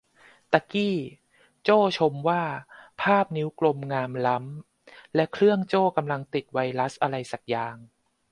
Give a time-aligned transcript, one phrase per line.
[0.51, 0.97] ตะกี้
[1.63, 2.43] โจ้ชมว่า
[3.01, 7.75] ภาพนิ้วกลมงามล้ำ และเครื่องโจ้กำลังติดไวรัสอะไรสักอย่าง